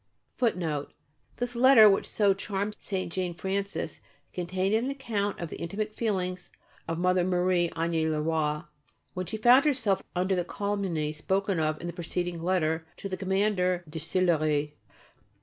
FOOTNOTE: 0.37 0.87
[A] 0.89 0.95
This 1.37 1.55
letter, 1.55 1.87
which 1.87 2.09
so 2.09 2.33
charmed 2.33 2.75
St. 2.79 3.13
Jane 3.13 3.35
Frances, 3.35 3.99
contained 4.33 4.73
an 4.73 4.89
account 4.89 5.39
of 5.39 5.49
the 5.51 5.57
intimate 5.61 5.93
feelings 5.95 6.49
of 6.87 6.97
Mother 6.97 7.23
Marie 7.23 7.69
Agnes 7.75 8.09
Le 8.09 8.19
Roy, 8.19 8.63
when 9.13 9.27
she 9.27 9.37
found 9.37 9.65
herself 9.65 10.01
under 10.15 10.33
the 10.35 10.43
calumny 10.43 11.13
spoken 11.13 11.59
of 11.59 11.79
in 11.79 11.85
the 11.85 11.93
preceding 11.93 12.41
letter 12.41 12.83
to 12.97 13.07
the 13.09 13.15
Commander 13.15 13.83
de 13.87 13.99
Sillery. 13.99 14.73